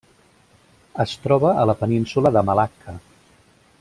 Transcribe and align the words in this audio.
Es 1.03 1.13
troba 1.25 1.51
a 1.65 1.67
la 1.71 1.77
península 1.83 2.33
de 2.39 2.47
Malacca. 2.49 2.97